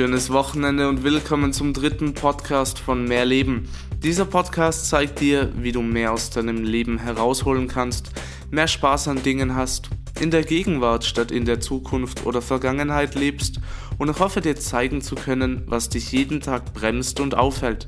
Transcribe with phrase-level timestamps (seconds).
[0.00, 3.68] Schönes Wochenende und willkommen zum dritten Podcast von Mehr Leben.
[4.02, 8.08] Dieser Podcast zeigt dir, wie du mehr aus deinem Leben herausholen kannst,
[8.50, 13.60] mehr Spaß an Dingen hast, in der Gegenwart statt in der Zukunft oder Vergangenheit lebst
[13.98, 17.86] und hoffe dir zeigen zu können, was dich jeden Tag bremst und aufhält.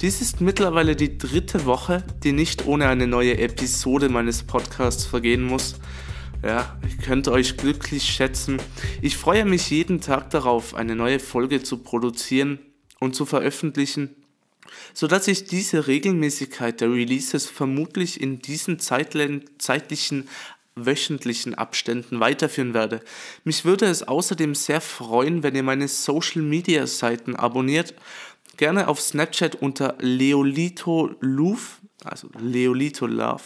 [0.00, 5.42] Dies ist mittlerweile die dritte Woche, die nicht ohne eine neue Episode meines Podcasts vergehen
[5.42, 5.74] muss.
[6.44, 8.60] Ja, ich könnte euch glücklich schätzen.
[9.00, 12.58] Ich freue mich jeden Tag darauf, eine neue Folge zu produzieren
[12.98, 14.16] und zu veröffentlichen,
[14.92, 20.28] sodass ich diese Regelmäßigkeit der Releases vermutlich in diesen zeitlichen
[20.74, 23.02] wöchentlichen Abständen weiterführen werde.
[23.44, 27.94] Mich würde es außerdem sehr freuen, wenn ihr meine Social Media Seiten abonniert
[28.56, 31.60] gerne auf Snapchat unter Leolito Love,
[32.04, 33.42] also Leolito Love,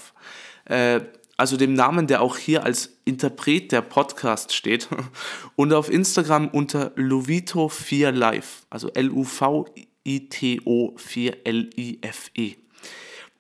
[0.65, 1.01] äh,
[1.37, 4.89] also dem Namen, der auch hier als Interpret der Podcast steht,
[5.57, 12.55] und auf Instagram unter Luvito4Life, also L-U-V-I-T-O 4-L-I-F-E.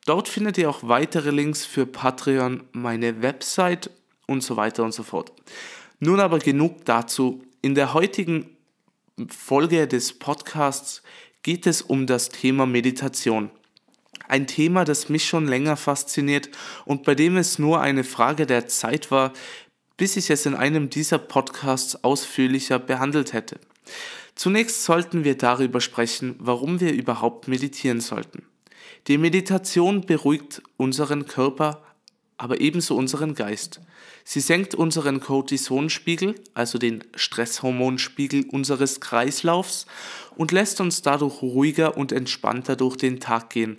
[0.05, 3.91] Dort findet ihr auch weitere Links für Patreon, meine Website
[4.27, 5.33] und so weiter und so fort.
[5.99, 7.43] Nun aber genug dazu.
[7.63, 8.57] In der heutigen
[9.29, 11.03] Folge des Podcasts
[11.43, 13.51] geht es um das Thema Meditation.
[14.29, 16.51] Ein Thema, das mich schon länger fasziniert
[16.85, 19.33] und bei dem es nur eine Frage der Zeit war,
[19.97, 23.59] bis ich es in einem dieser Podcasts ausführlicher behandelt hätte.
[24.35, 28.43] Zunächst sollten wir darüber sprechen, warum wir überhaupt meditieren sollten.
[29.07, 31.83] Die Meditation beruhigt unseren Körper,
[32.37, 33.81] aber ebenso unseren Geist.
[34.25, 39.87] Sie senkt unseren Cortisonspiegel, also den Stresshormonspiegel unseres Kreislaufs
[40.37, 43.79] und lässt uns dadurch ruhiger und entspannter durch den Tag gehen.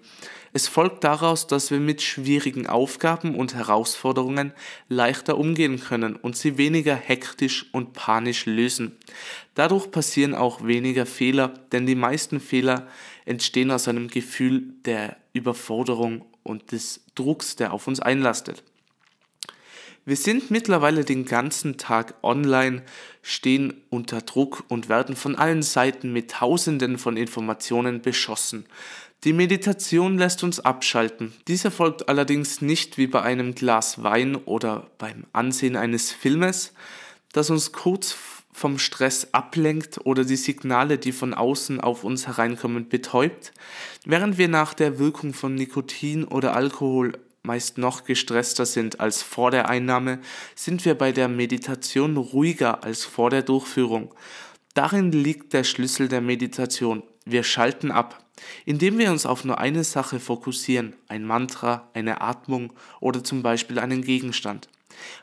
[0.58, 4.54] Es folgt daraus, dass wir mit schwierigen Aufgaben und Herausforderungen
[4.90, 8.98] leichter umgehen können und sie weniger hektisch und panisch lösen.
[9.54, 12.88] Dadurch passieren auch weniger Fehler, denn die meisten Fehler
[13.26, 18.64] entstehen aus einem Gefühl der Überforderung und des Drucks, der auf uns einlastet.
[20.06, 22.82] Wir sind mittlerweile den ganzen Tag online,
[23.22, 28.66] stehen unter Druck und werden von allen Seiten mit Tausenden von Informationen beschossen.
[29.24, 31.34] Die Meditation lässt uns abschalten.
[31.48, 36.74] Dies erfolgt allerdings nicht wie bei einem Glas Wein oder beim Ansehen eines Filmes,
[37.34, 38.16] das uns kurz
[38.54, 43.54] vom Stress ablenkt oder die Signale, die von außen auf uns hereinkommen, betäubt,
[44.06, 47.14] während wir nach der Wirkung von Nikotin oder Alkohol
[47.44, 50.20] meist noch gestresster sind als vor der Einnahme,
[50.56, 54.14] sind wir bei der Meditation ruhiger als vor der Durchführung.
[54.74, 57.02] Darin liegt der Schlüssel der Meditation.
[57.26, 58.27] Wir schalten ab.
[58.66, 63.80] Indem wir uns auf nur eine Sache fokussieren, ein Mantra, eine Atmung oder zum Beispiel
[63.80, 64.70] einen Gegenstand.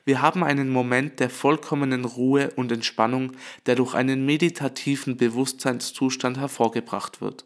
[0.04, 3.32] Wir haben einen Moment der vollkommenen Ruhe und Entspannung,
[3.66, 7.44] der durch einen meditativen Bewusstseinszustand hervorgebracht wird.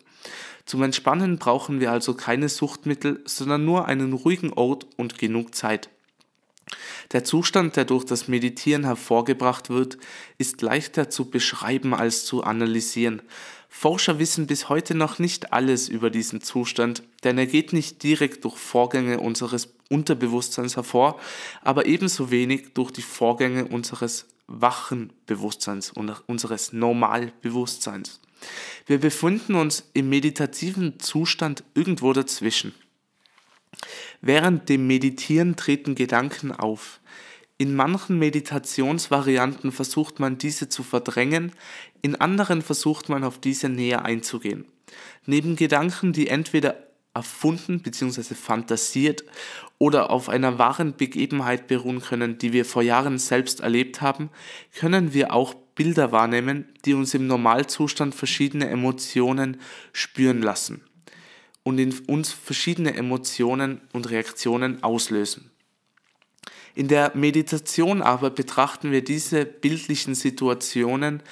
[0.66, 5.88] Zum Entspannen brauchen wir also keine Suchtmittel, sondern nur einen ruhigen Ort und genug Zeit.
[7.12, 9.96] Der Zustand, der durch das Meditieren hervorgebracht wird,
[10.36, 13.22] ist leichter zu beschreiben als zu analysieren.
[13.68, 18.44] Forscher wissen bis heute noch nicht alles über diesen Zustand, denn er geht nicht direkt
[18.44, 21.20] durch Vorgänge unseres Unterbewusstseins hervor,
[21.62, 28.20] aber ebenso wenig durch die Vorgänge unseres wachen Bewusstseins und unseres Normalbewusstseins.
[28.86, 32.74] Wir befinden uns im meditativen Zustand irgendwo dazwischen.
[34.20, 37.00] Während dem Meditieren treten Gedanken auf.
[37.60, 41.50] In manchen Meditationsvarianten versucht man diese zu verdrängen,
[42.02, 44.64] in anderen versucht man auf diese näher einzugehen.
[45.26, 46.76] Neben Gedanken, die entweder
[47.14, 48.34] erfunden bzw.
[48.36, 49.24] fantasiert
[49.78, 54.30] oder auf einer wahren Begebenheit beruhen können, die wir vor Jahren selbst erlebt haben,
[54.72, 59.60] können wir auch Bilder wahrnehmen, die uns im Normalzustand verschiedene Emotionen
[59.92, 60.84] spüren lassen
[61.64, 65.50] und in uns verschiedene Emotionen und Reaktionen auslösen.
[66.74, 71.22] In der Meditation aber betrachten wir diese bildlichen Situationen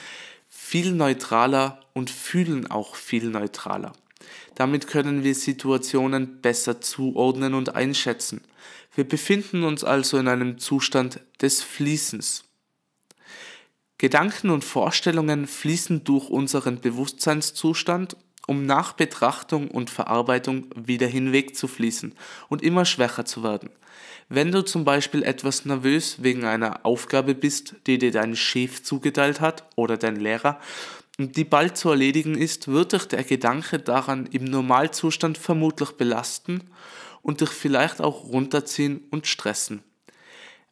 [0.49, 3.93] viel neutraler und fühlen auch viel neutraler.
[4.55, 8.41] Damit können wir Situationen besser zuordnen und einschätzen.
[8.95, 12.45] Wir befinden uns also in einem Zustand des Fließens.
[13.99, 18.17] Gedanken und Vorstellungen fließen durch unseren Bewusstseinszustand,
[18.47, 22.15] um nach Betrachtung und Verarbeitung wieder hinweg zu fließen
[22.49, 23.71] und immer schwächer zu werden.
[24.29, 29.41] Wenn du zum Beispiel etwas nervös wegen einer Aufgabe bist, die dir dein Chef zugeteilt
[29.41, 30.61] hat oder dein Lehrer,
[31.19, 36.63] und die bald zu erledigen ist, wird dich der Gedanke daran im Normalzustand vermutlich belasten
[37.23, 39.83] und dich vielleicht auch runterziehen und stressen.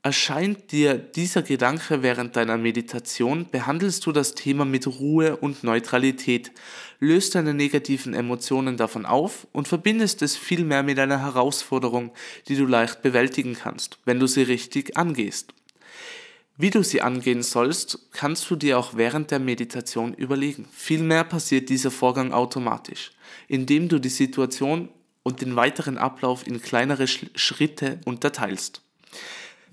[0.06, 6.52] Erscheint dir dieser Gedanke während deiner Meditation, behandelst du das Thema mit Ruhe und Neutralität,
[7.00, 12.12] löst deine negativen Emotionen davon auf und verbindest es vielmehr mit einer Herausforderung,
[12.48, 15.54] die du leicht bewältigen kannst, wenn du sie richtig angehst.
[16.58, 20.68] Wie du sie angehen sollst, kannst du dir auch während der Meditation überlegen.
[20.70, 23.12] Vielmehr passiert dieser Vorgang automatisch,
[23.48, 24.90] indem du die Situation
[25.22, 28.82] und den weiteren Ablauf in kleinere Schritte unterteilst.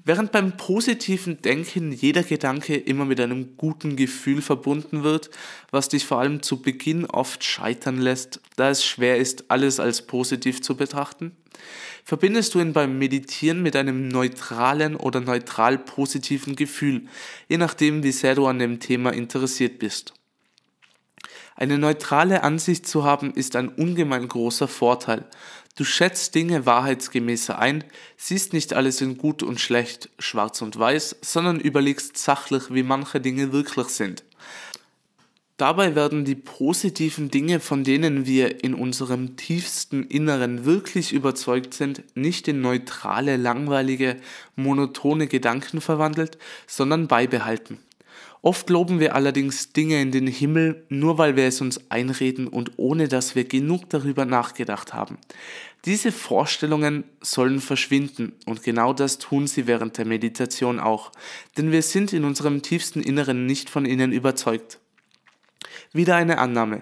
[0.03, 5.29] Während beim positiven Denken jeder Gedanke immer mit einem guten Gefühl verbunden wird,
[5.69, 10.07] was dich vor allem zu Beginn oft scheitern lässt, da es schwer ist, alles als
[10.07, 11.35] positiv zu betrachten,
[12.03, 17.05] verbindest du ihn beim Meditieren mit einem neutralen oder neutral positiven Gefühl,
[17.47, 20.13] je nachdem, wie sehr du an dem Thema interessiert bist.
[21.55, 25.25] Eine neutrale Ansicht zu haben ist ein ungemein großer Vorteil,
[25.81, 27.83] Du schätzt Dinge wahrheitsgemäßer ein,
[28.15, 33.19] siehst nicht alles in gut und schlecht, schwarz und weiß, sondern überlegst sachlich, wie manche
[33.19, 34.23] Dinge wirklich sind.
[35.57, 42.03] Dabei werden die positiven Dinge, von denen wir in unserem tiefsten Inneren wirklich überzeugt sind,
[42.13, 44.17] nicht in neutrale, langweilige,
[44.55, 46.37] monotone Gedanken verwandelt,
[46.67, 47.79] sondern beibehalten.
[48.43, 52.71] Oft loben wir allerdings Dinge in den Himmel, nur weil wir es uns einreden und
[52.77, 55.19] ohne dass wir genug darüber nachgedacht haben.
[55.85, 61.11] Diese Vorstellungen sollen verschwinden und genau das tun sie während der Meditation auch,
[61.57, 64.79] denn wir sind in unserem tiefsten Inneren nicht von ihnen überzeugt.
[65.93, 66.81] Wieder eine Annahme.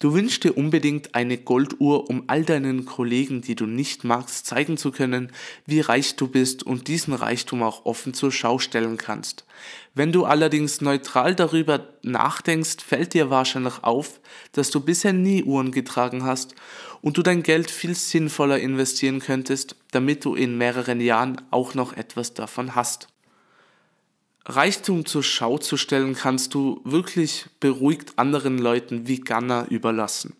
[0.00, 4.78] Du wünschst dir unbedingt eine Golduhr, um all deinen Kollegen, die du nicht magst, zeigen
[4.78, 5.30] zu können,
[5.66, 9.44] wie reich du bist und diesen Reichtum auch offen zur Schau stellen kannst.
[9.94, 14.20] Wenn du allerdings neutral darüber nachdenkst, fällt dir wahrscheinlich auf,
[14.52, 16.54] dass du bisher nie Uhren getragen hast
[17.02, 21.92] und du dein Geld viel sinnvoller investieren könntest, damit du in mehreren Jahren auch noch
[21.92, 23.08] etwas davon hast.
[24.46, 30.34] Reichtum zur Schau zu stellen, kannst du wirklich beruhigt anderen Leuten wie Ghana überlassen.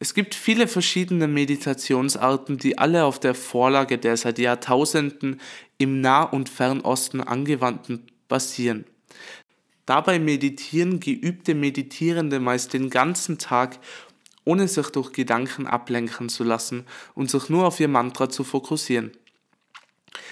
[0.00, 5.40] Es gibt viele verschiedene Meditationsarten, die alle auf der Vorlage der seit Jahrtausenden
[5.76, 8.84] im Nah- und Fernosten angewandten basieren.
[9.86, 13.78] Dabei meditieren geübte Meditierende meist den ganzen Tag,
[14.44, 16.84] ohne sich durch Gedanken ablenken zu lassen
[17.14, 19.12] und sich nur auf ihr Mantra zu fokussieren.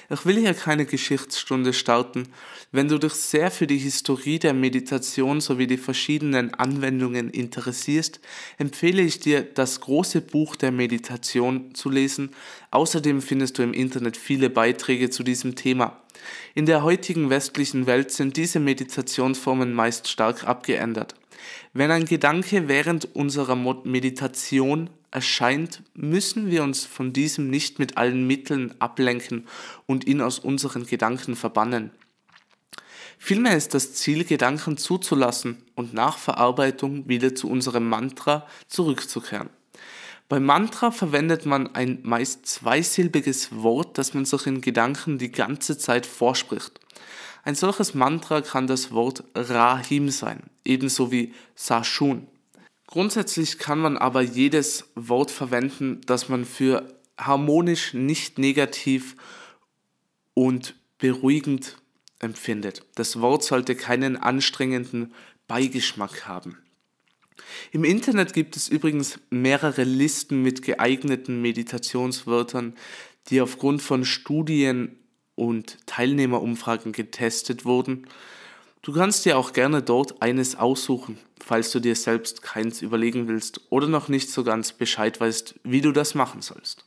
[0.08, 2.28] Ich will hier keine Geschichtsstunde starten.
[2.70, 8.20] Wenn du dich sehr für die Historie der Meditation sowie die verschiedenen Anwendungen interessierst,
[8.56, 12.30] empfehle ich dir, das große Buch der Meditation zu lesen.
[12.70, 16.00] Außerdem findest du im Internet viele Beiträge zu diesem Thema.
[16.54, 21.14] In der heutigen westlichen Welt sind diese Meditationsformen meist stark abgeändert.
[21.72, 28.26] Wenn ein Gedanke während unserer Meditation erscheint, müssen wir uns von diesem nicht mit allen
[28.26, 29.46] Mitteln ablenken
[29.86, 31.90] und ihn aus unseren Gedanken verbannen.
[33.18, 39.50] Vielmehr ist das Ziel, Gedanken zuzulassen und nach Verarbeitung wieder zu unserem Mantra zurückzukehren.
[40.28, 45.78] Beim Mantra verwendet man ein meist zweisilbiges Wort, das man sich in Gedanken die ganze
[45.78, 46.80] Zeit vorspricht.
[47.44, 52.26] Ein solches Mantra kann das Wort Rahim sein, ebenso wie Sashun.
[52.86, 56.86] Grundsätzlich kann man aber jedes Wort verwenden, das man für
[57.18, 59.16] harmonisch, nicht negativ
[60.34, 61.76] und beruhigend
[62.20, 62.82] empfindet.
[62.94, 65.12] Das Wort sollte keinen anstrengenden
[65.48, 66.58] Beigeschmack haben.
[67.72, 72.74] Im Internet gibt es übrigens mehrere Listen mit geeigneten Meditationswörtern,
[73.28, 74.98] die aufgrund von Studien
[75.34, 78.06] und Teilnehmerumfragen getestet wurden
[78.82, 83.60] Du kannst dir auch gerne dort eines aussuchen, falls du dir selbst keins überlegen willst
[83.70, 86.84] oder noch nicht so ganz Bescheid weißt, wie du das machen sollst.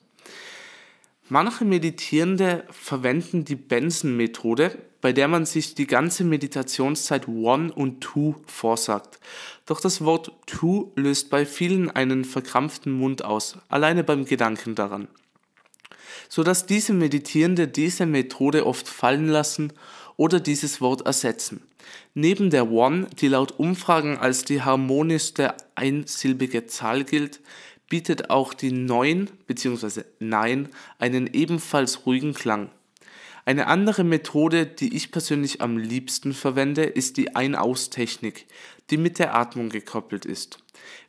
[1.32, 8.36] Manche Meditierende verwenden die Benson-Methode, bei der man sich die ganze Meditationszeit One und Two
[8.48, 9.20] vorsagt.
[9.68, 15.08] Doch das Wort Two löst bei vielen einen verkrampften Mund aus, alleine beim Gedanken daran.
[16.30, 19.72] Sodass diese Meditierende diese Methode oft fallen lassen
[20.20, 21.62] oder dieses Wort ersetzen.
[22.14, 27.40] Neben der One, die laut Umfragen als die harmonischste einsilbige Zahl gilt,
[27.88, 30.04] bietet auch die 9 bzw.
[30.20, 32.70] Nein einen ebenfalls ruhigen Klang.
[33.46, 38.46] Eine andere Methode, die ich persönlich am liebsten verwende, ist die Ein-Aus-Technik,
[38.90, 40.60] die mit der Atmung gekoppelt ist.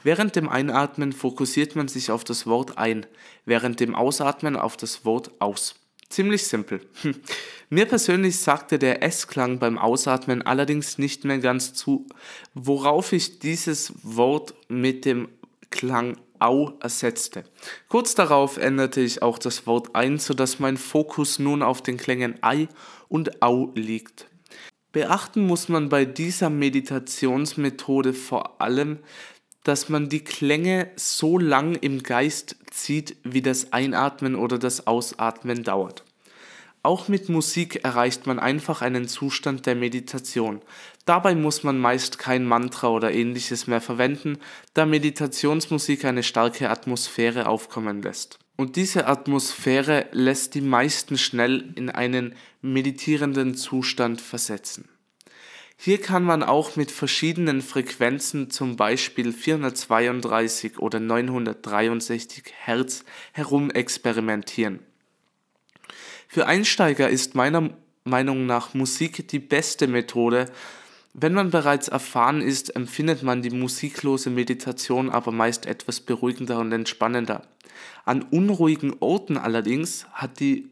[0.05, 3.07] Während dem Einatmen fokussiert man sich auf das Wort ein,
[3.45, 5.80] während dem Ausatmen auf das Wort aus.
[6.11, 6.81] Ziemlich simpel.
[7.71, 12.07] Mir persönlich sagte der S-Klang beim Ausatmen allerdings nicht mehr ganz zu,
[12.53, 15.29] worauf ich dieses Wort mit dem
[15.71, 17.45] Klang Au ersetzte.
[17.89, 22.43] Kurz darauf änderte ich auch das Wort ein, sodass mein Fokus nun auf den Klängen
[22.43, 22.67] Ei
[23.09, 24.27] und Au liegt.
[24.91, 28.99] Beachten muss man bei dieser Meditationsmethode vor allem,
[29.65, 35.65] dass man die Klänge so lang im Geist zieht, wie das Einatmen oder das Ausatmen
[35.65, 36.05] dauert.
[36.83, 40.63] Auch mit Musik erreicht man einfach einen Zustand der Meditation.
[41.05, 44.39] Dabei muss man meist kein Mantra oder ähnliches mehr verwenden,
[44.73, 48.39] da Meditationsmusik eine starke Atmosphäre aufkommen lässt.
[48.57, 54.89] Und diese Atmosphäre lässt die meisten schnell in einen meditierenden Zustand versetzen.
[55.83, 64.81] Hier kann man auch mit verschiedenen Frequenzen, zum Beispiel 432 oder 963 Hertz, herumexperimentieren.
[66.29, 67.71] Für Einsteiger ist meiner
[68.05, 70.51] Meinung nach Musik die beste Methode.
[71.15, 76.73] Wenn man bereits erfahren ist, empfindet man die musiklose Meditation aber meist etwas beruhigender und
[76.73, 77.41] entspannender.
[78.05, 80.69] An unruhigen Orten allerdings hat die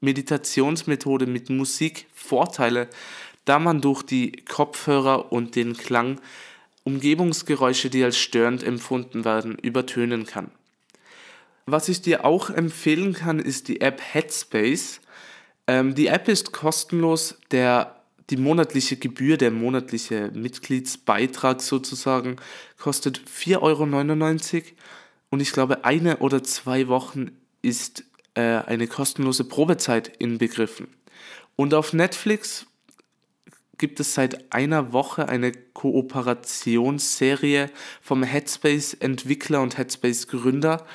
[0.00, 2.88] Meditationsmethode mit Musik Vorteile,
[3.46, 6.20] da man durch die Kopfhörer und den Klang
[6.84, 10.50] Umgebungsgeräusche, die als störend empfunden werden, übertönen kann.
[11.66, 15.00] Was ich dir auch empfehlen kann, ist die App Headspace.
[15.66, 17.38] Ähm, die App ist kostenlos.
[17.50, 17.96] Der,
[18.30, 22.36] die monatliche Gebühr, der monatliche Mitgliedsbeitrag sozusagen,
[22.78, 24.62] kostet 4,99 Euro.
[25.30, 30.86] Und ich glaube, eine oder zwei Wochen ist äh, eine kostenlose Probezeit inbegriffen.
[31.56, 32.66] Und auf Netflix
[33.78, 40.86] gibt es seit einer Woche eine Kooperationsserie vom Headspace-Entwickler und Headspace-Gründer,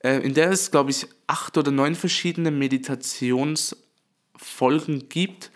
[0.00, 5.50] äh, in der es, glaube ich, acht oder neun verschiedene Meditationsfolgen gibt.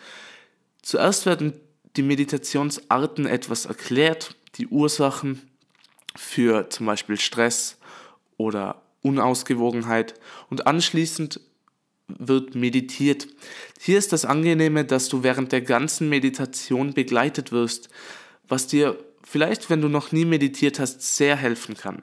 [0.83, 1.53] Zuerst werden
[1.97, 5.43] die Meditationsarten etwas erklärt, die Ursachen
[6.17, 7.79] für zum Beispiel Stress
[8.37, 10.15] oder Unausgewogenheit
[10.51, 11.41] und anschließend
[12.09, 13.29] wird meditiert.
[13.81, 17.89] Hier ist das Angenehme, dass du während der ganzen Meditation begleitet wirst,
[18.49, 22.03] was dir vielleicht, wenn du noch nie meditiert hast, sehr helfen kann.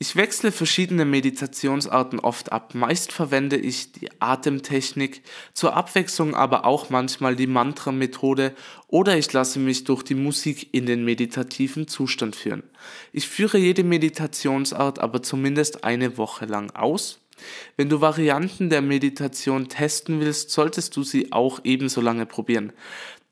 [0.00, 2.72] Ich wechsle verschiedene Meditationsarten oft ab.
[2.76, 5.22] Meist verwende ich die Atemtechnik,
[5.54, 8.54] zur Abwechslung aber auch manchmal die Mantra-Methode
[8.86, 12.62] oder ich lasse mich durch die Musik in den meditativen Zustand führen.
[13.12, 17.18] Ich führe jede Meditationsart aber zumindest eine Woche lang aus
[17.76, 22.72] wenn du Varianten der Meditation testen willst, solltest du sie auch ebenso lange probieren.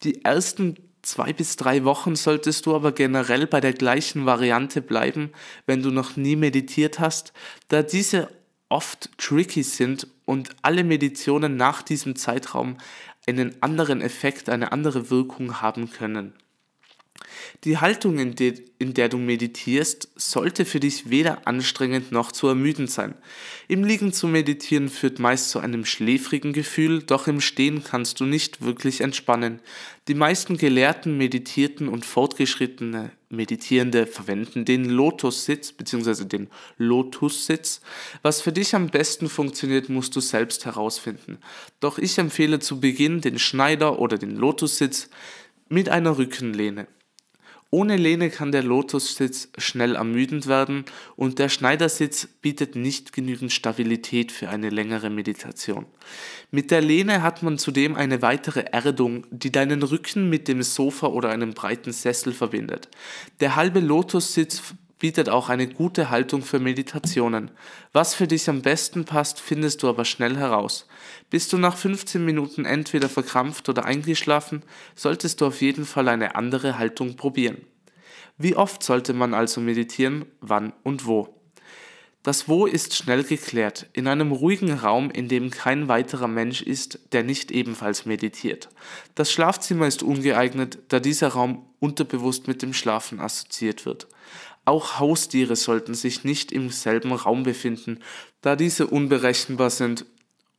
[0.02, 5.30] Die ersten zwei bis drei Wochen solltest du aber generell bei der gleichen Variante bleiben,
[5.66, 7.32] wenn du noch nie meditiert hast,
[7.68, 8.28] da diese
[8.68, 12.78] oft tricky sind und alle Meditationen nach diesem Zeitraum
[13.26, 16.34] einen anderen Effekt, eine andere Wirkung haben können.
[17.64, 22.48] Die Haltung, in, de, in der du meditierst, sollte für dich weder anstrengend noch zu
[22.48, 23.14] ermüdend sein.
[23.68, 28.24] Im Liegen zu meditieren führt meist zu einem schläfrigen Gefühl, doch im Stehen kannst du
[28.24, 29.60] nicht wirklich entspannen.
[30.08, 36.26] Die meisten Gelehrten, Meditierten und fortgeschrittene Meditierende verwenden den Lotussitz bzw.
[36.26, 37.80] den Lotussitz.
[38.22, 41.38] Was für dich am besten funktioniert, musst du selbst herausfinden.
[41.80, 45.10] Doch ich empfehle zu Beginn den Schneider oder den Lotussitz
[45.68, 46.86] mit einer Rückenlehne.
[47.70, 50.84] Ohne Lehne kann der Lotussitz schnell ermüdend werden
[51.16, 55.86] und der Schneidersitz bietet nicht genügend Stabilität für eine längere Meditation.
[56.52, 61.08] Mit der Lehne hat man zudem eine weitere Erdung, die deinen Rücken mit dem Sofa
[61.08, 62.88] oder einem breiten Sessel verbindet.
[63.40, 67.50] Der halbe Lotussitz bietet auch eine gute Haltung für Meditationen.
[67.92, 70.86] Was für dich am besten passt, findest du aber schnell heraus.
[71.30, 74.62] Bist du nach 15 Minuten entweder verkrampft oder eingeschlafen,
[74.94, 77.58] solltest du auf jeden Fall eine andere Haltung probieren.
[78.38, 81.36] Wie oft sollte man also meditieren, wann und wo?
[82.26, 86.98] Das Wo ist schnell geklärt, in einem ruhigen Raum, in dem kein weiterer Mensch ist,
[87.12, 88.68] der nicht ebenfalls meditiert.
[89.14, 94.08] Das Schlafzimmer ist ungeeignet, da dieser Raum unterbewusst mit dem Schlafen assoziiert wird.
[94.66, 98.00] Auch Haustiere sollten sich nicht im selben Raum befinden,
[98.42, 100.04] da diese unberechenbar sind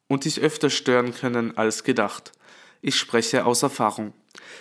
[0.07, 2.31] und dich öfter stören können als gedacht.
[2.81, 4.13] Ich spreche aus Erfahrung.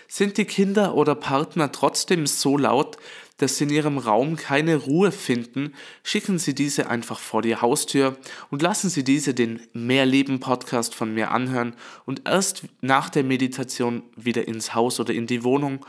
[0.08, 2.96] Sind die Kinder oder Partner trotzdem so laut,
[3.36, 8.16] dass sie in ihrem Raum keine Ruhe finden, schicken Sie diese einfach vor die Haustür
[8.50, 11.76] und lassen Sie diese den Mehrleben Podcast von mir anhören
[12.06, 15.84] und erst nach der Meditation wieder ins Haus oder in die Wohnung.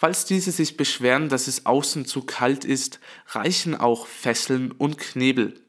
[0.00, 5.60] Falls diese sich beschweren, dass es außen zu kalt ist, reichen auch Fesseln und Knebel.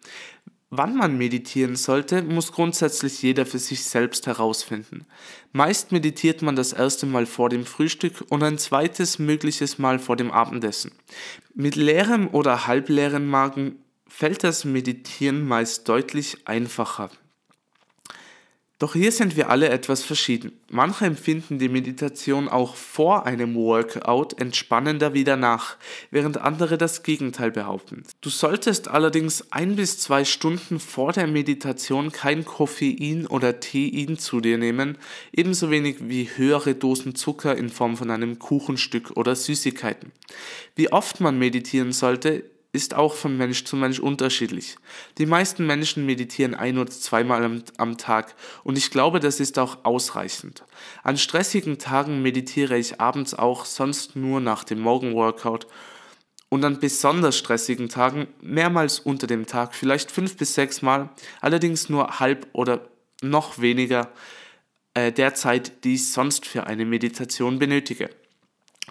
[0.70, 5.06] Wann man meditieren sollte, muss grundsätzlich jeder für sich selbst herausfinden.
[5.52, 10.16] Meist meditiert man das erste Mal vor dem Frühstück und ein zweites mögliches Mal vor
[10.16, 10.94] dem Abendessen.
[11.54, 17.12] Mit leerem oder halbleeren Magen fällt das Meditieren meist deutlich einfacher.
[18.82, 20.54] Doch hier sind wir alle etwas verschieden.
[20.72, 25.78] Manche empfinden die Meditation auch vor einem Workout entspannender wie danach,
[26.10, 28.02] während andere das Gegenteil behaupten.
[28.22, 34.42] Du solltest allerdings ein bis zwei Stunden vor der Meditation kein Koffein oder Tein zu
[34.42, 34.98] dir nehmen,
[35.32, 40.12] ebenso wenig wie höhere Dosen Zucker in Form von einem Kuchenstück oder Süßigkeiten.
[40.76, 44.78] Wie oft man meditieren sollte, ist auch von Mensch zu Mensch unterschiedlich.
[45.18, 49.60] Die meisten Menschen meditieren ein oder zweimal am, am, Tag und ich glaube, das ist
[49.60, 50.64] auch ausreichend.
[51.04, 55.68] An stressigen Tagen meditiere ich abends auch, sonst nur nach dem Morgenworkout
[56.50, 61.10] und an besonders stressigen Tagen mehrmals unter dem Tag, vielleicht fünf bis sechs Mal,
[61.42, 62.88] allerdings nur halb oder
[63.22, 64.12] noch weniger
[64.94, 68.10] äh, der Zeit, die ich sonst für eine Meditation benötige.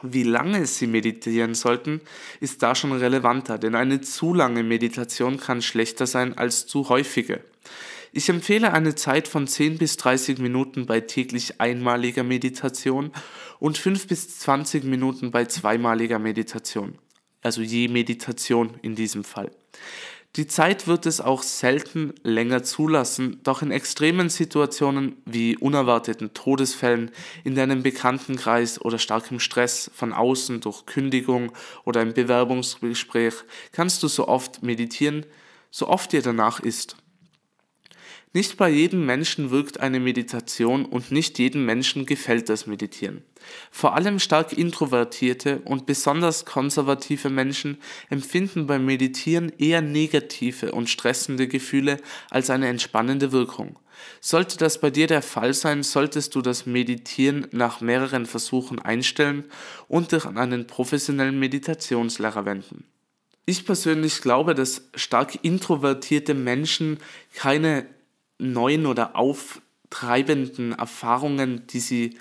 [0.02, 2.00] Wie lange Sie meditieren sollten,
[2.40, 7.44] ist da schon relevanter, denn eine zu lange Meditation kann schlechter sein als zu häufige.
[8.12, 13.12] Ich empfehle eine Zeit von 10 bis 30 Minuten bei täglich einmaliger Meditation
[13.60, 16.98] und 5 bis 20 Minuten bei zweimaliger Meditation.
[17.42, 19.50] Also je Meditation in diesem Fall.
[20.36, 27.10] Die Zeit wird es auch selten länger zulassen, doch in extremen Situationen wie unerwarteten Todesfällen
[27.42, 31.50] in deinem Bekanntenkreis oder starkem Stress von außen durch Kündigung
[31.84, 33.34] oder ein Bewerbungsgespräch
[33.72, 35.26] kannst du so oft meditieren,
[35.72, 36.94] so oft dir danach ist.
[38.32, 43.24] Nicht bei jedem Menschen wirkt eine Meditation und nicht jedem Menschen gefällt das Meditieren.
[43.72, 51.48] Vor allem stark introvertierte und besonders konservative Menschen empfinden beim Meditieren eher negative und stressende
[51.48, 51.96] Gefühle
[52.30, 53.80] als eine entspannende Wirkung.
[54.20, 59.44] Sollte das bei dir der Fall sein, solltest du das Meditieren nach mehreren Versuchen einstellen
[59.88, 62.84] und dich an einen professionellen Meditationslehrer wenden.
[63.44, 66.98] Ich persönlich glaube, dass stark introvertierte Menschen
[67.34, 67.86] keine
[68.40, 72.18] neuen oder auftreibenden Erfahrungen, die sie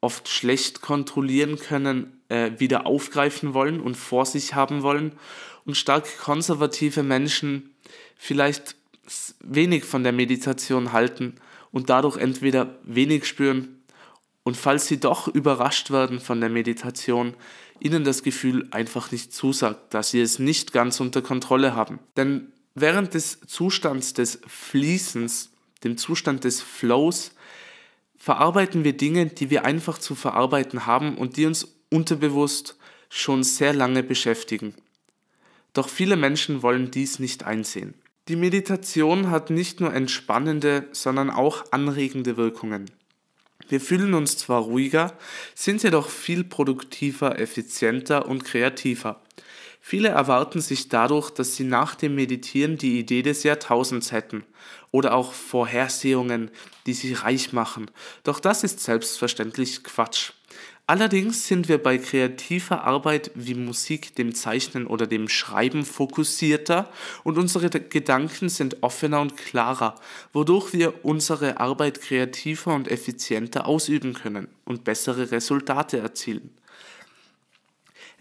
[0.00, 5.12] oft schlecht kontrollieren können, äh, wieder aufgreifen wollen und vor sich haben wollen.
[5.64, 7.74] Und stark konservative Menschen
[8.16, 8.76] vielleicht
[9.40, 11.36] wenig von der Meditation halten
[11.70, 13.80] und dadurch entweder wenig spüren
[14.42, 17.34] und falls sie doch überrascht werden von der Meditation,
[17.78, 21.98] ihnen das Gefühl einfach nicht zusagt, dass sie es nicht ganz unter Kontrolle haben.
[22.16, 25.49] Denn während des Zustands des Fließens,
[25.84, 27.32] dem Zustand des Flows,
[28.16, 32.76] verarbeiten wir Dinge, die wir einfach zu verarbeiten haben und die uns unterbewusst
[33.08, 34.74] schon sehr lange beschäftigen.
[35.72, 37.94] Doch viele Menschen wollen dies nicht einsehen.
[38.28, 42.90] Die Meditation hat nicht nur entspannende, sondern auch anregende Wirkungen.
[43.68, 45.16] Wir fühlen uns zwar ruhiger,
[45.54, 49.20] sind jedoch viel produktiver, effizienter und kreativer.
[49.80, 54.44] Viele erwarten sich dadurch, dass sie nach dem Meditieren die Idee des Jahrtausends hätten
[54.92, 56.50] oder auch Vorhersehungen,
[56.86, 57.90] die sie reich machen.
[58.24, 60.32] Doch das ist selbstverständlich Quatsch.
[60.90, 66.90] Allerdings sind wir bei kreativer Arbeit wie Musik, dem Zeichnen oder dem Schreiben fokussierter
[67.22, 69.94] und unsere Gedanken sind offener und klarer,
[70.32, 76.50] wodurch wir unsere Arbeit kreativer und effizienter ausüben können und bessere Resultate erzielen.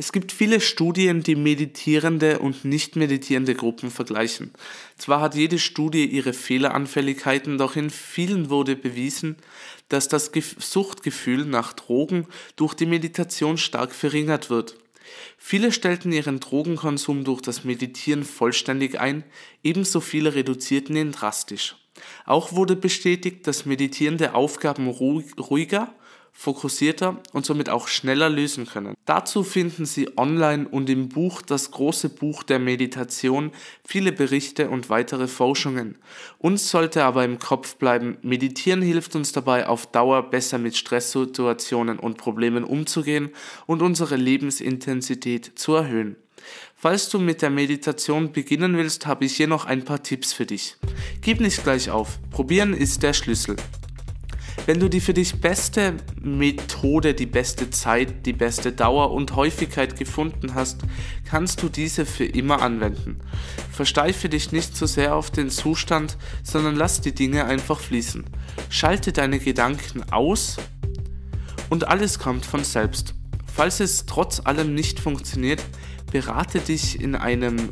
[0.02, 4.54] Es gibt viele Studien, die meditierende und nicht meditierende Gruppen vergleichen.
[4.98, 9.36] Zwar hat jede Studie ihre Fehleranfälligkeiten, doch in vielen wurde bewiesen,
[9.90, 14.78] dass das Suchtgefühl nach Drogen durch die Meditation stark verringert wird.
[15.38, 19.26] Viele stellten ihren Drogenkonsum durch das Meditieren vollständig ein,
[19.64, 21.76] ebenso viele reduzierten ihn drastisch.
[22.26, 25.94] Auch wurde bestätigt, dass meditierende Aufgaben ruhiger
[26.40, 28.96] fokussierter und somit auch schneller lösen können.
[29.04, 33.52] Dazu finden Sie online und im Buch Das große Buch der Meditation
[33.86, 35.98] viele Berichte und weitere Forschungen.
[36.38, 42.00] Uns sollte aber im Kopf bleiben, Meditieren hilft uns dabei auf Dauer besser mit Stresssituationen
[42.00, 43.32] und Problemen umzugehen
[43.66, 46.16] und unsere Lebensintensität zu erhöhen.
[46.74, 50.46] Falls du mit der Meditation beginnen willst, habe ich hier noch ein paar Tipps für
[50.46, 50.78] dich.
[51.20, 52.18] Gib nicht gleich auf.
[52.32, 53.58] Probieren ist der Schlüssel.
[54.66, 59.98] Wenn du die für dich beste Methode, die beste Zeit, die beste Dauer und Häufigkeit
[59.98, 60.82] gefunden hast,
[61.28, 63.20] kannst du diese für immer anwenden.
[63.72, 68.26] Versteife dich nicht zu so sehr auf den Zustand, sondern lass die Dinge einfach fließen.
[68.70, 70.58] Schalte deine Gedanken aus
[71.70, 73.16] und alles kommt von selbst.
[73.52, 75.64] Falls es trotz allem nicht funktioniert,
[76.12, 77.70] berate dich in einem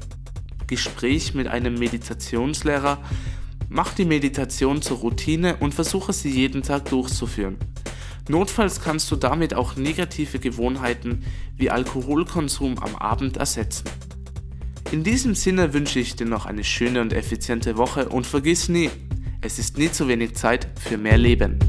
[0.67, 3.00] Gespräch mit einem Meditationslehrer,
[3.69, 7.58] Mach die Meditation zur Routine und versuche sie jeden Tag durchzuführen.
[8.30, 11.23] Notfalls kannst du damit auch negative Gewohnheiten
[11.56, 13.86] wie Alkoholkonsum am Abend ersetzen.
[14.91, 18.89] In diesem Sinne wünsche ich dir noch eine schöne und effiziente Woche und vergiss nie,
[19.41, 21.60] Es ist nie zu wenig Zeit für mehr Leben.